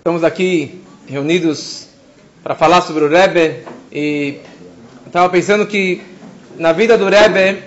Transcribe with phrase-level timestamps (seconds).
[0.00, 1.88] Estamos aqui reunidos
[2.42, 4.38] para falar sobre o Rebbe e
[5.06, 6.00] estava pensando que
[6.56, 7.62] na vida do Rebbe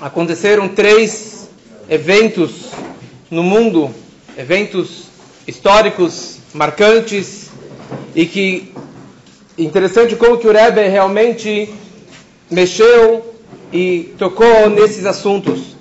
[0.00, 1.50] aconteceram três
[1.88, 2.70] eventos
[3.28, 3.92] no mundo,
[4.38, 5.06] eventos
[5.44, 7.50] históricos marcantes
[8.14, 8.72] e que
[9.58, 11.68] interessante como que o Rebbe realmente
[12.48, 13.34] mexeu
[13.72, 15.74] e tocou nesses assuntos.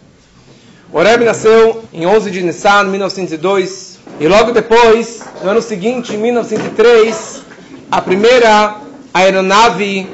[0.92, 3.91] O Rebbe nasceu em 11 de Nissan, 1902,
[4.22, 7.42] e logo depois, no ano seguinte, em 1903,
[7.90, 8.76] a primeira
[9.12, 10.08] aeronave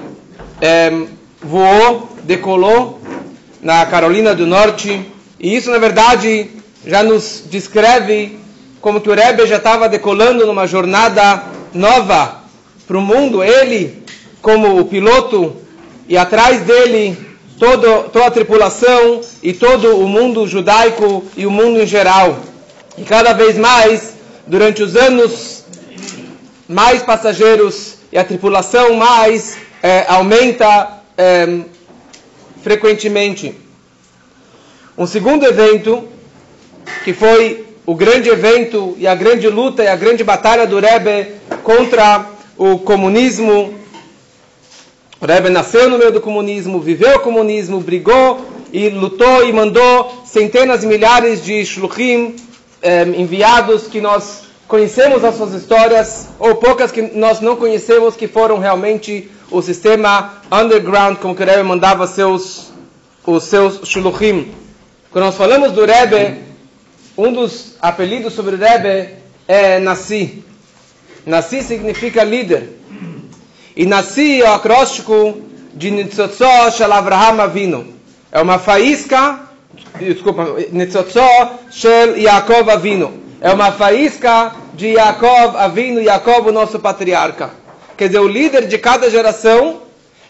[0.62, 0.94] é,
[1.44, 3.02] voou, decolou
[3.62, 5.06] na Carolina do Norte,
[5.38, 6.50] e isso, na verdade,
[6.86, 8.40] já nos descreve
[8.80, 12.44] como que o Rebbe já estava decolando numa jornada nova
[12.88, 14.04] para o mundo, ele
[14.42, 15.54] como o piloto,
[16.08, 17.18] e atrás dele
[17.60, 22.38] todo, toda a tripulação e todo o mundo judaico e o mundo em geral.
[22.98, 24.16] E cada vez mais,
[24.48, 25.64] durante os anos,
[26.68, 31.60] mais passageiros e a tripulação mais é, aumenta é,
[32.64, 33.56] frequentemente.
[34.98, 36.08] Um segundo evento,
[37.04, 41.34] que foi o grande evento e a grande luta e a grande batalha do Rebbe
[41.62, 42.26] contra
[42.58, 43.76] o comunismo.
[45.22, 50.24] O Rebbe nasceu no meio do comunismo, viveu o comunismo, brigou e lutou e mandou
[50.26, 52.47] centenas e milhares de shluchim
[52.82, 58.28] eh, enviados que nós conhecemos as suas histórias, ou poucas que nós não conhecemos, que
[58.28, 62.72] foram realmente o sistema underground, como que o Rebbe mandava seus,
[63.26, 64.52] os seus shluchim.
[65.10, 66.42] Quando nós falamos do Rebbe,
[67.18, 69.16] um dos apelidos sobre o Rebbe
[69.48, 70.44] é Nassi.
[71.26, 72.78] Nasci significa líder.
[73.76, 75.42] E nasci é o acróstico
[75.74, 77.94] de Nitzotzó Shel Avraham Avinu.
[78.32, 79.47] É uma faísca,
[80.00, 83.14] desculpa, Nitzotzó Shel Yaakov Avinu.
[83.40, 87.52] É uma faísca de Yaakov Avinu, Yaakov, o nosso patriarca.
[87.96, 89.82] Quer dizer, o líder de cada geração,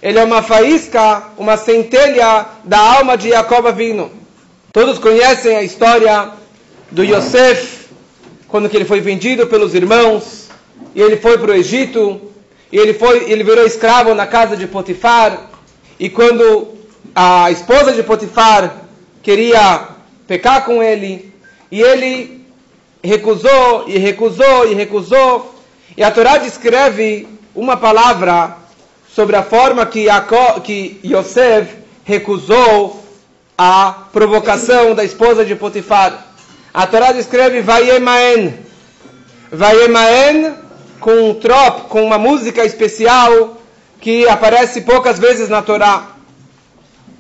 [0.02, 4.12] ele é uma faísca, uma centelha da alma de Yaakov Avinu.
[4.72, 6.30] Todos conhecem a história
[6.92, 7.88] do Yosef,
[8.48, 10.50] quando que ele foi vendido pelos irmãos,
[10.96, 12.22] e ele foi para o Egito,
[12.72, 15.50] e ele, foi, ele virou escravo na casa de Potifar,
[16.00, 16.70] e quando
[17.16, 18.87] a esposa de Potifar
[19.28, 19.90] queria
[20.26, 21.34] pecar com ele,
[21.70, 22.48] e ele
[23.04, 25.54] recusou, e recusou, e recusou,
[25.98, 28.56] e a Torá descreve uma palavra
[29.14, 30.06] sobre a forma que,
[30.64, 33.04] que Yosef recusou
[33.58, 36.26] a provocação da esposa de Potifar.
[36.74, 38.58] A Torá descreve Vayemaen.
[39.52, 40.56] Vayemaen
[41.02, 43.58] com um trop, com uma música especial
[44.00, 46.12] que aparece poucas vezes na Torá,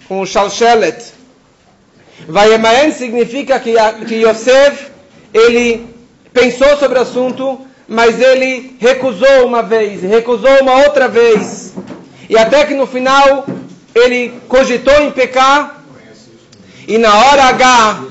[0.07, 1.16] com o Shalshelet.
[2.25, 3.73] Vayemaen significa que,
[4.07, 4.87] que Yosef,
[5.33, 5.85] ele
[6.33, 11.73] pensou sobre o assunto, mas ele recusou uma vez, recusou uma outra vez.
[12.29, 13.45] E até que no final
[13.93, 15.83] ele cogitou em pecar,
[16.87, 18.03] e na hora H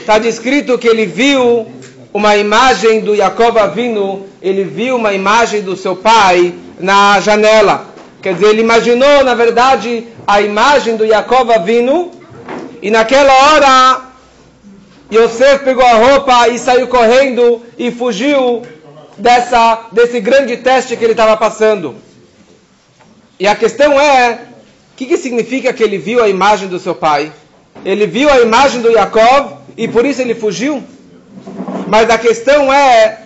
[0.00, 1.66] está descrito que ele viu
[2.12, 7.86] uma imagem do Jacob Avino, ele viu uma imagem do seu pai na janela.
[8.20, 12.10] Quer dizer, ele imaginou, na verdade, a imagem do Jacob Avino,
[12.82, 14.00] e naquela hora,
[15.12, 18.62] Yosef pegou a roupa e saiu correndo e fugiu
[19.16, 21.94] dessa, desse grande teste que ele estava passando.
[23.38, 24.40] E a questão é,
[24.92, 27.32] o que, que significa que ele viu a imagem do seu pai?
[27.84, 30.82] Ele viu a imagem do Jacob e por isso ele fugiu?
[31.86, 33.18] Mas a questão é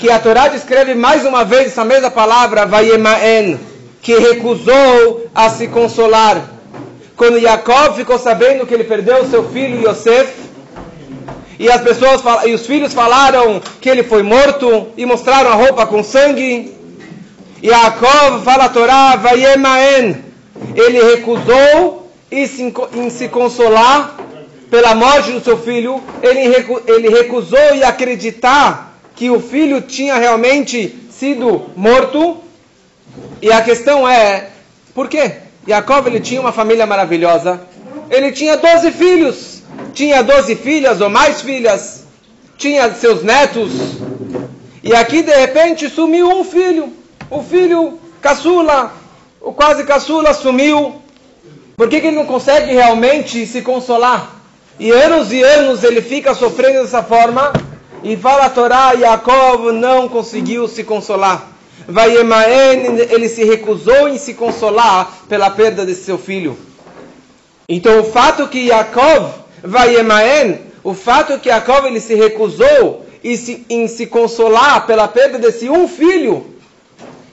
[0.00, 3.58] que a Torá descreve mais uma vez essa mesma palavra, Vayemaen,
[4.02, 6.55] que recusou a se consolar.
[7.16, 10.32] Quando Jacob ficou sabendo que ele perdeu seu filho Yosef,
[11.58, 15.86] e as pessoas e os filhos falaram que ele foi morto e mostraram a roupa
[15.86, 16.76] com sangue,
[17.62, 17.70] e
[18.44, 20.22] fala a Torá, Vayemaen,
[20.74, 24.16] ele recusou em se, em se consolar
[24.70, 26.40] pela morte do seu filho, ele,
[26.86, 32.42] ele recusou e acreditar que o filho tinha realmente sido morto.
[33.40, 34.50] E a questão é,
[34.94, 35.45] por quê?
[35.66, 37.60] Jacob ele tinha uma família maravilhosa.
[38.08, 39.62] Ele tinha 12 filhos.
[39.92, 42.04] Tinha 12 filhas ou mais filhas.
[42.56, 43.72] Tinha seus netos.
[44.82, 46.92] E aqui de repente sumiu um filho.
[47.28, 48.92] O filho caçula,
[49.40, 51.02] o quase caçula sumiu.
[51.76, 54.36] Por que, que ele não consegue realmente se consolar?
[54.78, 57.52] E anos e anos ele fica sofrendo dessa forma.
[58.04, 61.55] E fala a Torá, Yaakov não conseguiu se consolar.
[61.88, 66.56] Vayemaen, ele se recusou em se consolar pela perda de seu filho.
[67.68, 73.64] Então o fato que Yaakov, Vayemaen, o fato que Yaakov ele se recusou e se,
[73.68, 76.46] em se consolar pela perda desse um filho,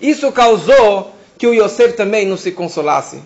[0.01, 3.19] isso causou que o Yosef também não se consolasse.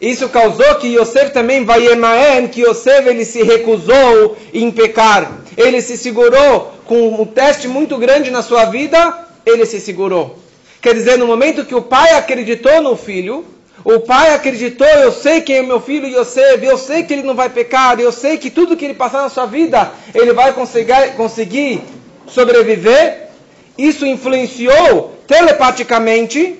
[0.00, 5.40] Isso causou que Yosef também vai emaen, que Yosef ele se recusou em pecar.
[5.56, 10.45] Ele se segurou com um teste muito grande na sua vida, ele se segurou.
[10.86, 13.44] Quer dizer, no momento que o pai acreditou no filho,
[13.82, 17.34] o pai acreditou, eu sei quem é meu filho Yosef, eu sei que ele não
[17.34, 21.16] vai pecar, eu sei que tudo que ele passar na sua vida, ele vai conseguir,
[21.16, 21.82] conseguir
[22.28, 23.30] sobreviver.
[23.76, 26.54] Isso influenciou telepaticamente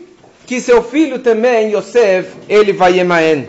[0.44, 3.46] que seu filho também, Yosef, ele vai Emaen.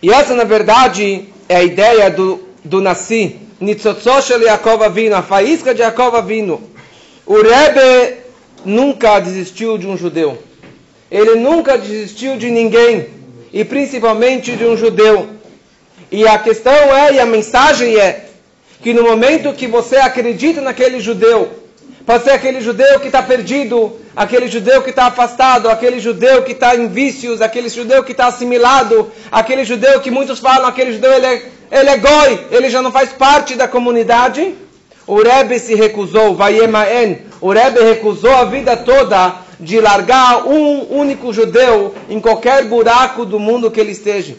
[0.00, 5.74] E essa, na verdade, é a ideia do, do Nassi, Nitzotzoshel Yaakov Avinu, a faísca
[5.74, 6.62] de Yaakov Avinu.
[7.26, 8.21] O Rebbe
[8.64, 10.38] nunca desistiu de um judeu.
[11.10, 13.06] Ele nunca desistiu de ninguém,
[13.52, 15.28] e principalmente de um judeu.
[16.10, 18.26] E a questão é, e a mensagem é,
[18.82, 21.50] que no momento que você acredita naquele judeu,
[22.04, 26.52] pode ser aquele judeu que está perdido, aquele judeu que está afastado, aquele judeu que
[26.52, 31.12] está em vícios, aquele judeu que está assimilado, aquele judeu que muitos falam, aquele judeu
[31.12, 34.54] ele é, ele é goi, ele já não faz parte da comunidade.
[35.06, 41.32] O Rebbe se recusou, Vayemaen, o Rebbe recusou a vida toda de largar um único
[41.32, 44.36] judeu em qualquer buraco do mundo que ele esteja.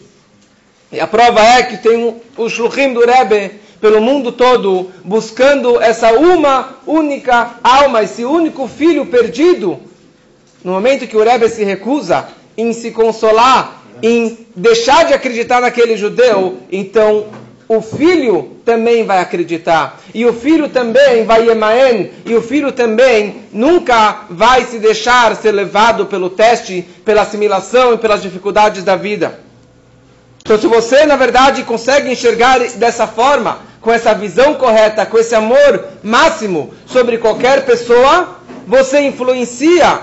[0.90, 6.14] E a prova é que tem o shluchim do Rebbe pelo mundo todo, buscando essa
[6.14, 9.82] uma única alma, esse único filho perdido.
[10.64, 15.98] No momento que o Rebbe se recusa em se consolar, em deixar de acreditar naquele
[15.98, 17.26] judeu, então
[17.78, 20.00] o filho também vai acreditar.
[20.14, 25.52] E o filho também vai emaen, e o filho também nunca vai se deixar ser
[25.52, 29.40] levado pelo teste, pela assimilação e pelas dificuldades da vida.
[30.42, 35.36] Então, se você, na verdade, consegue enxergar dessa forma, com essa visão correta, com esse
[35.36, 40.00] amor máximo sobre qualquer pessoa, você influencia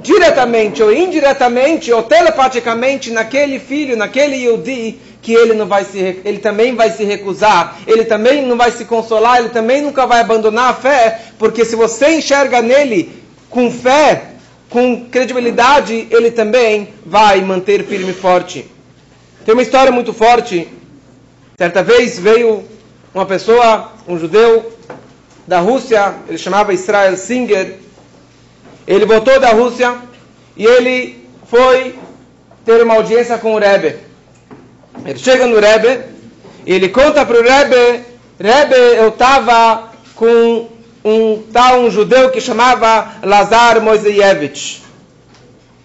[0.00, 6.38] diretamente ou indiretamente ou telepaticamente naquele filho, naquele Yudi, que ele não vai se, ele
[6.38, 10.70] também vai se recusar, ele também não vai se consolar, ele também nunca vai abandonar
[10.70, 14.32] a fé, porque se você enxerga nele com fé,
[14.68, 18.68] com credibilidade, ele também vai manter firme e forte.
[19.44, 20.68] Tem uma história muito forte.
[21.56, 22.64] Certa vez veio
[23.14, 24.72] uma pessoa, um judeu
[25.46, 27.78] da Rússia, ele chamava Israel Singer.
[28.86, 29.94] Ele voltou da Rússia
[30.56, 31.96] e ele foi
[32.64, 34.11] ter uma audiência com o Rebbe.
[35.04, 36.04] Ele chega no Rebbe
[36.64, 38.04] e ele conta para o Rebbe,
[38.38, 40.68] Rebbe, eu estava com
[41.04, 44.82] um tal um judeu que chamava Lazar Moiseyevich.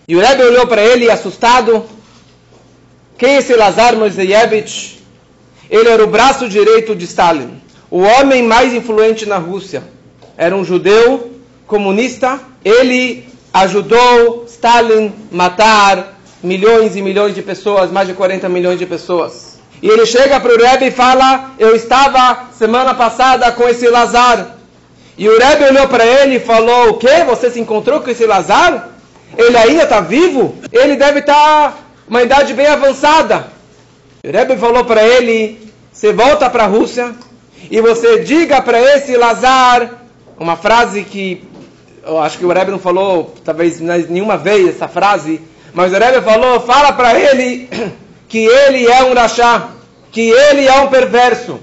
[0.07, 1.85] E o Rebbe olhou para ele assustado.
[3.17, 5.03] Quem é esse Lazar Moiseyevich?
[5.69, 7.61] Ele era o braço direito de Stalin,
[7.91, 9.83] o homem mais influente na Rússia.
[10.37, 11.31] Era um judeu
[11.65, 12.39] comunista.
[12.63, 19.59] Ele ajudou Stalin matar milhões e milhões de pessoas, mais de 40 milhões de pessoas.
[19.81, 24.55] E ele chega para o Rebbe e fala: Eu estava semana passada com esse Lazar.
[25.17, 27.23] E o Rebbe olhou para ele e falou: O que?
[27.25, 28.89] Você se encontrou com esse Lazar?
[29.37, 30.55] Ele ainda está vivo?
[30.71, 31.73] Ele deve estar tá
[32.07, 33.47] uma idade bem avançada.
[34.23, 37.15] O Rebbe falou para ele: você volta para a Rússia
[37.69, 40.01] e você diga para esse Lazar
[40.39, 41.43] uma frase que
[42.05, 45.41] eu acho que o Rebbe não falou, talvez nenhuma vez essa frase,
[45.73, 47.69] mas o Rebbe falou: fala para ele
[48.27, 49.69] que ele é um rachá,
[50.11, 51.59] que ele é um perverso.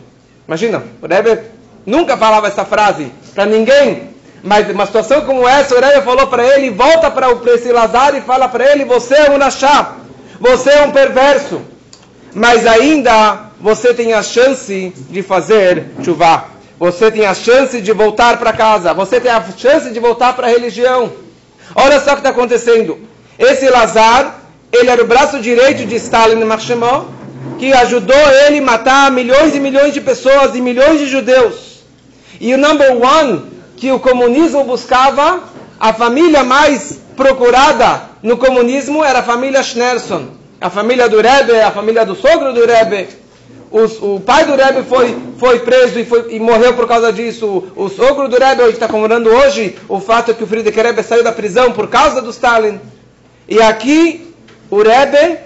[0.46, 1.40] Imagina, o Rebbe
[1.86, 4.14] nunca falava essa frase para ninguém.
[4.42, 8.20] Mas uma situação como essa, o Rebbe falou para ele, volta para esse Lazar e
[8.20, 9.94] fala para ele, você é um rachá,
[10.38, 11.62] você é um perverso
[12.34, 16.46] mas ainda você tem a chance de fazer chuva.
[16.78, 18.92] Você tem a chance de voltar para casa.
[18.92, 21.12] Você tem a chance de voltar para a religião.
[21.74, 22.98] Olha só o que está acontecendo.
[23.38, 24.40] Esse Lazar,
[24.72, 27.04] ele era o braço direito de Stalin Marshemó,
[27.58, 31.84] que ajudou ele matar milhões e milhões de pessoas e milhões de judeus.
[32.40, 33.42] E o number one
[33.76, 35.40] que o comunismo buscava,
[35.78, 41.70] a família mais procurada no comunismo era a família Schneerson a família do Rebbe, a
[41.70, 43.08] família do sogro do Rebbe.
[43.70, 47.70] o pai do Rebbe foi, foi preso e, foi, e morreu por causa disso.
[47.76, 51.22] O, o sogro do Rebbe está comemorando hoje o fato que o Friedrich Rebbe saiu
[51.22, 52.80] da prisão por causa do Stalin.
[53.48, 54.34] E aqui
[54.70, 55.38] o Rebbe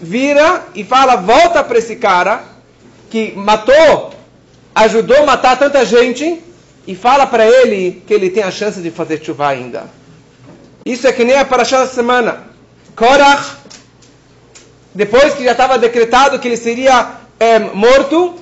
[0.00, 2.42] vira e fala: volta para esse cara
[3.10, 4.12] que matou,
[4.74, 6.42] ajudou a matar tanta gente
[6.86, 9.84] e fala para ele que ele tem a chance de fazer chuva ainda.
[10.84, 12.44] Isso é que nem a paraxá da semana.
[12.96, 13.60] Korach
[14.94, 18.34] depois que já estava decretado que ele seria é, morto,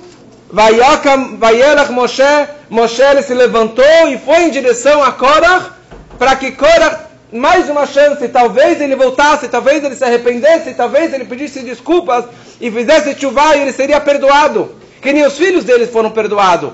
[0.51, 2.23] Vayelach Moshe,
[2.69, 5.71] Moshe ele se levantou e foi em direção a Korach,
[6.17, 11.25] para que Korach, mais uma chance, talvez ele voltasse, talvez ele se arrependesse, talvez ele
[11.25, 12.25] pedisse desculpas
[12.59, 14.75] e fizesse chuvá e ele seria perdoado.
[15.01, 16.71] Que nem os filhos deles foram perdoados.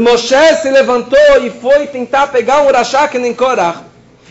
[0.00, 3.80] Moshe se levantou e foi tentar pegar um Urashá que nem Korach,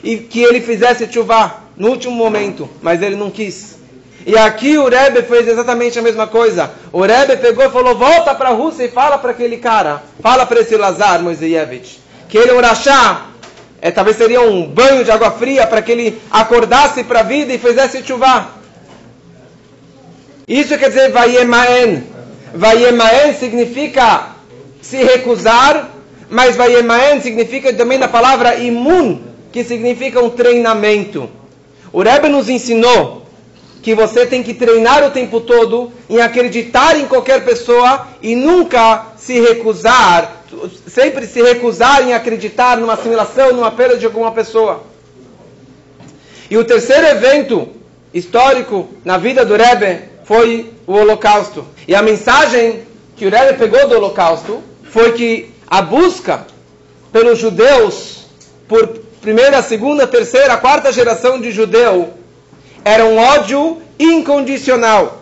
[0.04, 3.78] e que ele fizesse chuvá no último momento, mas ele não quis.
[4.26, 6.72] E aqui o Rebbe fez exatamente a mesma coisa.
[6.92, 10.46] O Rebbe pegou e falou: volta para a Rússia e fala para aquele cara, fala
[10.46, 13.28] para esse Lazar Moiseyevich, que ele é um rachá,
[13.82, 17.54] é, talvez seria um banho de água fria para que ele acordasse para a vida
[17.54, 18.52] e fizesse chuvá.
[20.48, 22.04] Isso quer dizer Vayemaen.
[22.54, 24.30] Vayemaen significa
[24.82, 25.90] se recusar,
[26.30, 31.30] mas Vayemaen significa também na palavra imun, que significa um treinamento.
[31.92, 33.27] O Rebbe nos ensinou
[33.82, 39.08] que você tem que treinar o tempo todo em acreditar em qualquer pessoa e nunca
[39.18, 40.44] se recusar,
[40.88, 44.84] sempre se recusar em acreditar numa assimilação, numa perda de alguma pessoa.
[46.50, 47.70] E o terceiro evento
[48.14, 51.66] histórico na vida do Rebbe foi o Holocausto.
[51.88, 52.82] E a mensagem
[53.16, 56.46] que o Rebbe pegou do Holocausto foi que a busca
[57.12, 58.26] pelos judeus,
[58.68, 58.88] por
[59.22, 62.14] primeira, segunda, terceira, quarta geração de judeu,
[62.88, 65.22] era um ódio incondicional.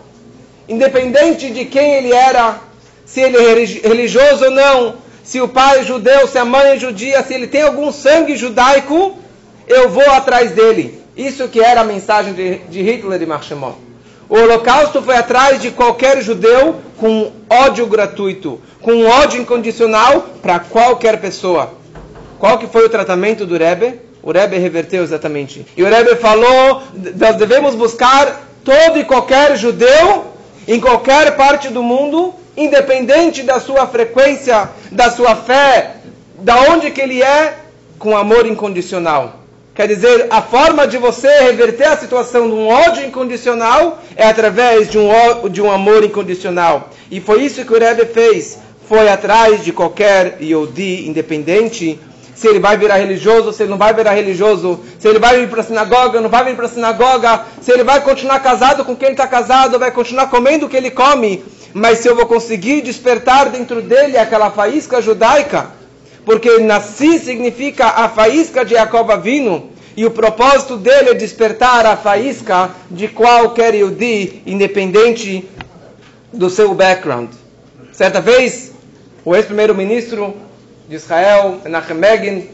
[0.68, 2.60] Independente de quem ele era,
[3.04, 4.94] se ele é religioso ou não,
[5.24, 8.36] se o pai é judeu, se a mãe é judia, se ele tem algum sangue
[8.36, 9.18] judaico,
[9.66, 11.02] eu vou atrás dele.
[11.16, 13.78] Isso que era a mensagem de, de Hitler e Marshmallow.
[14.28, 21.20] O holocausto foi atrás de qualquer judeu com ódio gratuito, com ódio incondicional para qualquer
[21.20, 21.74] pessoa.
[22.38, 24.05] Qual que foi o tratamento do Rebbe?
[24.26, 25.64] O Rebbe reverteu exatamente.
[25.76, 26.82] E o Rebbe falou:
[27.16, 30.24] nós devemos buscar todo e qualquer judeu
[30.66, 35.98] em qualquer parte do mundo, independente da sua frequência, da sua fé,
[36.40, 37.54] da onde que ele é,
[38.00, 39.42] com amor incondicional.
[39.72, 44.90] Quer dizer, a forma de você reverter a situação de um ódio incondicional é através
[44.90, 45.08] de um,
[45.48, 46.90] de um amor incondicional.
[47.12, 48.58] E foi isso que o Rebbe fez.
[48.88, 52.00] Foi atrás de qualquer Yodi independente
[52.36, 55.48] se ele vai virar religioso, se ele não vai virar religioso, se ele vai vir
[55.48, 58.94] para a sinagoga, não vai vir para a sinagoga, se ele vai continuar casado com
[58.94, 62.82] quem está casado, vai continuar comendo o que ele come, mas se eu vou conseguir
[62.82, 65.70] despertar dentro dele aquela faísca judaica,
[66.26, 71.96] porque nasci significa a faísca de Jacob Avino, e o propósito dele é despertar a
[71.96, 75.48] faísca de qualquer Yudi, independente
[76.30, 77.30] do seu background.
[77.92, 78.72] Certa vez,
[79.24, 80.36] o ex-primeiro-ministro
[80.88, 82.50] de Israel, Menachem Begin,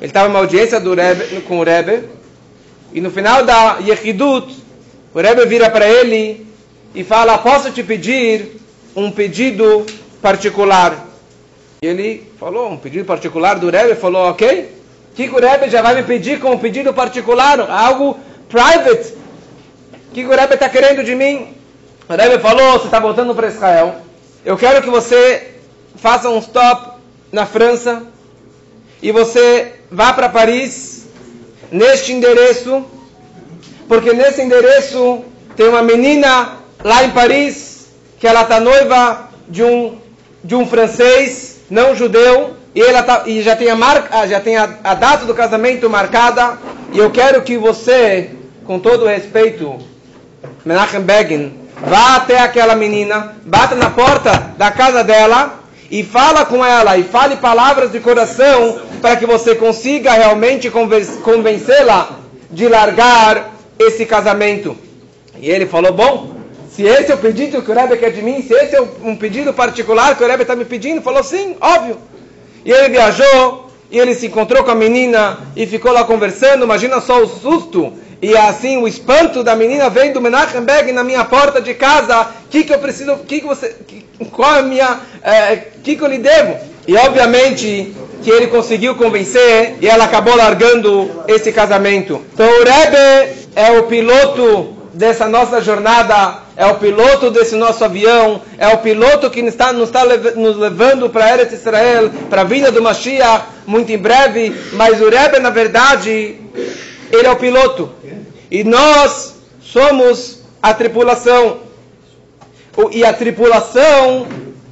[0.00, 2.08] ele estava em uma audiência do Rebbe, com o Rebbe,
[2.92, 4.54] e no final da Yechidut,
[5.14, 6.46] o Rebbe vira para ele
[6.94, 8.60] e fala, posso te pedir
[8.96, 9.86] um pedido
[10.20, 11.06] particular?
[11.82, 14.74] E ele falou, um pedido particular do Rebbe, falou, ok,
[15.12, 17.60] o que, o Rebbe já vai me pedir como pedido particular?
[17.60, 18.18] Algo
[18.48, 19.14] private?
[20.10, 21.54] O que, que o Rebbe está querendo de mim?
[22.08, 23.96] O Rebbe falou, você está voltando para Israel,
[24.44, 25.54] eu quero que você
[25.96, 26.87] faça um stop
[27.32, 28.02] na França
[29.02, 31.06] e você vá para Paris
[31.70, 32.84] neste endereço,
[33.86, 35.24] porque nesse endereço
[35.56, 39.98] tem uma menina lá em Paris que ela está noiva de um
[40.42, 44.56] de um francês não judeu e ela tá, e já tem a marca, já tem
[44.56, 46.58] a, a data do casamento marcada
[46.92, 48.30] e eu quero que você,
[48.64, 49.78] com todo respeito,
[50.64, 55.57] Menachem Begin, vá até aquela menina, bata na porta da casa dela
[55.90, 62.10] e fala com ela e fale palavras de coração para que você consiga realmente convencê-la
[62.50, 64.76] de largar esse casamento.
[65.40, 66.34] E ele falou: Bom,
[66.70, 69.16] se esse é o pedido que o Rebbe quer de mim, se esse é um
[69.16, 71.96] pedido particular que o Rebbe está me pedindo, falou: Sim, óbvio.
[72.64, 76.64] E ele viajou e ele se encontrou com a menina e ficou lá conversando.
[76.64, 81.04] Imagina só o susto e assim o espanto da menina vem do Menachem Begin na
[81.04, 82.26] minha porta de casa.
[82.50, 83.16] Que, que eu preciso?
[83.18, 83.74] Que que você?
[83.86, 85.00] Que, qual é a minha?
[85.22, 86.56] É, que, que eu lhe devo?
[86.86, 92.22] E obviamente que ele conseguiu convencer e ela acabou largando esse casamento.
[92.32, 98.42] Então o Rebbe é o piloto dessa nossa jornada, é o piloto desse nosso avião,
[98.58, 102.72] é o piloto que está, nos está nos levando para Eretz Israel, para a vinda
[102.72, 104.54] do Mashiach, muito em breve.
[104.72, 106.36] Mas o Rebbe, na verdade,
[107.12, 107.90] ele é o piloto.
[108.50, 111.67] E nós somos a tripulação.
[112.92, 114.28] E a tripulação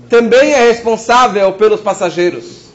[0.08, 2.66] também é responsável pelos passageiros.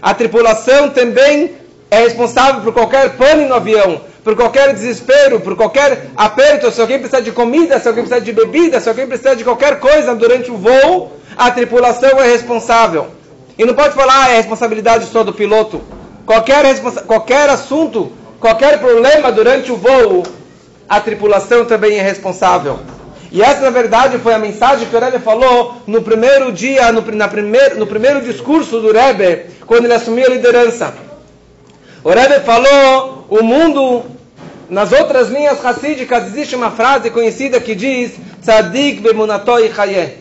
[0.00, 1.52] A tripulação também
[1.90, 6.70] é responsável por qualquer pane no avião, por qualquer desespero, por qualquer aperto.
[6.70, 9.78] Se alguém precisa de comida, se alguém precisa de bebida, se alguém precisa de qualquer
[9.78, 13.08] coisa durante o voo, a tripulação é responsável.
[13.58, 15.82] E não pode falar, ah, é responsabilidade só do piloto.
[16.24, 16.64] Qualquer,
[17.06, 20.22] qualquer assunto, qualquer problema durante o voo,
[20.88, 22.80] a tripulação também é responsável.
[23.34, 27.00] E essa, na verdade, foi a mensagem que o Rebbe falou no primeiro dia, no,
[27.00, 30.94] na primeir, no primeiro discurso do Rebbe, quando ele assumiu a liderança.
[32.04, 34.04] O Rebbe falou, o mundo,
[34.70, 40.16] nas outras linhas racídicas, existe uma frase conhecida que diz, Tzadik bemunatoi chayeh.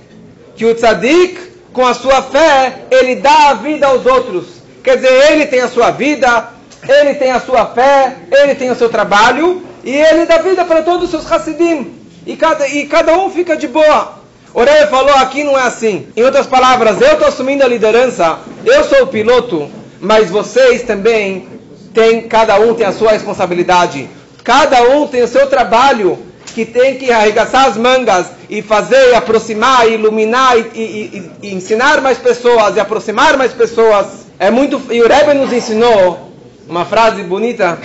[0.56, 1.40] Que o tzadik,
[1.72, 4.46] com a sua fé, ele dá a vida aos outros.
[4.84, 6.50] Quer dizer, ele tem a sua vida,
[6.90, 10.82] ele tem a sua fé, ele tem o seu trabalho, e ele dá vida para
[10.82, 12.02] todos os seus Hassidim.
[12.26, 14.24] E cada, e cada um fica de boa.
[14.54, 16.08] O falou aqui não é assim.
[16.16, 19.68] Em outras palavras, eu estou assumindo a liderança, eu sou o piloto,
[20.00, 21.48] mas vocês também
[21.94, 24.08] têm, cada um tem a sua responsabilidade.
[24.44, 26.20] Cada um tem o seu trabalho
[26.54, 32.00] que tem que arregaçar as mangas e fazer, aproximar, iluminar e, e, e, e, ensinar
[32.02, 34.28] mais pessoas e aproximar mais pessoas.
[34.38, 36.32] É muito e o Rebbe nos ensinou
[36.68, 37.80] uma frase bonita.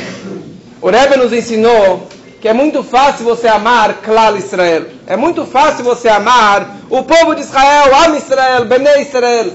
[0.82, 2.08] O Rebbe nos ensinou
[2.40, 4.86] que é muito fácil você amar Klal Israel.
[5.06, 9.52] É muito fácil você amar o povo de Israel, Am Israel, Bnei Israel.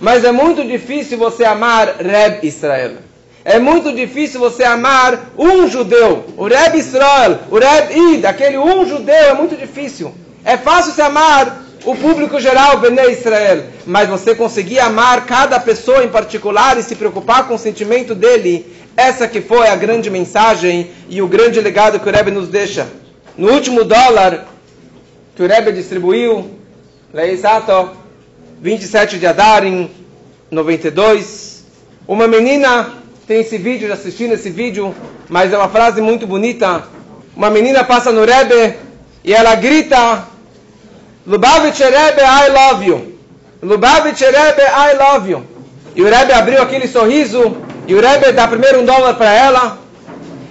[0.00, 2.96] Mas é muito difícil você amar Reb Israel.
[3.44, 6.26] É muito difícil você amar um judeu.
[6.36, 10.12] O Reb Israel, o Reb Id, aquele um judeu, é muito difícil.
[10.44, 13.64] É fácil você amar o público geral, Bnei Israel.
[13.86, 18.66] Mas você conseguir amar cada pessoa em particular e se preocupar com o sentimento dele,
[18.98, 22.88] essa que foi a grande mensagem e o grande legado que o Rebbe nos deixa.
[23.36, 24.48] No último dólar
[25.36, 26.50] que o Rebbe distribuiu,
[27.14, 27.92] exato,
[28.60, 29.88] 27 de Adar em
[30.50, 31.64] 92,
[32.08, 32.92] uma menina
[33.24, 34.92] tem esse vídeo, assistindo esse vídeo,
[35.28, 36.82] mas é uma frase muito bonita.
[37.36, 38.78] Uma menina passa no Rebbe
[39.22, 40.26] e ela grita:
[41.24, 43.18] Lubavitch Rebbe, I love you.
[43.62, 45.44] Lubavitch Rebbe, I love you.
[45.94, 49.78] E o Rebbe abriu aquele sorriso e o Rebbe dá primeiro um dólar para ela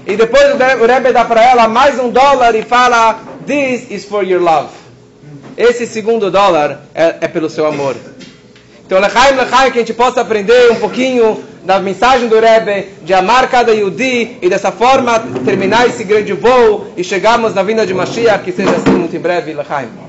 [0.08, 4.24] e depois o Rebbe dá para ela mais um dólar e fala: This is for
[4.24, 4.70] your love.
[5.56, 7.96] Esse segundo dólar é, é pelo seu amor.
[8.84, 13.14] Então, lechaim, lechaim, que a gente possa aprender um pouquinho da mensagem do Rebbe, de
[13.14, 17.94] amar cada Yudi e dessa forma terminar esse grande voo e chegarmos na vinda de
[17.94, 19.90] Mashiach, que seja assim muito em breve, lechaim.